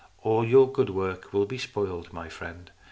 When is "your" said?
0.43-0.71